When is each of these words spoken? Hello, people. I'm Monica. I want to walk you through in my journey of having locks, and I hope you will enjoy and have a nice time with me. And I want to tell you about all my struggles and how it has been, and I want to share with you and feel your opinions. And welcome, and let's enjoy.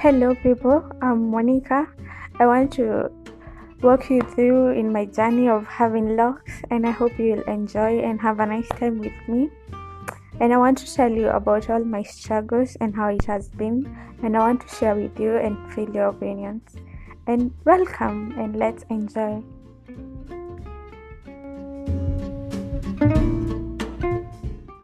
Hello, 0.00 0.34
people. 0.34 0.82
I'm 1.02 1.30
Monica. 1.30 1.86
I 2.38 2.46
want 2.46 2.72
to 2.76 3.10
walk 3.82 4.08
you 4.08 4.22
through 4.22 4.70
in 4.70 4.90
my 4.90 5.04
journey 5.04 5.46
of 5.46 5.66
having 5.66 6.16
locks, 6.16 6.62
and 6.70 6.86
I 6.86 6.90
hope 6.90 7.18
you 7.18 7.34
will 7.34 7.42
enjoy 7.42 7.98
and 7.98 8.18
have 8.18 8.40
a 8.40 8.46
nice 8.46 8.66
time 8.70 8.98
with 9.00 9.12
me. 9.28 9.50
And 10.40 10.54
I 10.54 10.56
want 10.56 10.78
to 10.78 10.94
tell 10.94 11.12
you 11.12 11.28
about 11.28 11.68
all 11.68 11.84
my 11.84 12.02
struggles 12.02 12.78
and 12.80 12.96
how 12.96 13.08
it 13.08 13.26
has 13.26 13.50
been, 13.50 13.94
and 14.22 14.38
I 14.38 14.40
want 14.40 14.62
to 14.62 14.74
share 14.74 14.94
with 14.94 15.20
you 15.20 15.36
and 15.36 15.70
feel 15.74 15.94
your 15.94 16.06
opinions. 16.06 16.76
And 17.26 17.52
welcome, 17.66 18.32
and 18.38 18.56
let's 18.56 18.84
enjoy. 18.88 19.42